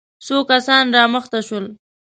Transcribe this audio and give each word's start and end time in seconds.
څو 0.25 0.37
کسان 0.51 0.85
را 0.95 1.03
مخته 1.13 1.39
شول. 1.47 1.65